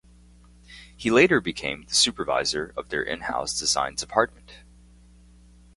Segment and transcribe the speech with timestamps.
[0.97, 4.63] He later became the supervisor of their in-house design department.